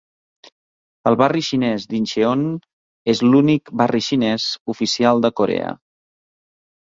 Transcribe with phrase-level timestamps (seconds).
[1.09, 2.45] El barri xinès d'Incheon
[3.13, 5.71] és l'únic barri xinès oficial de Corea.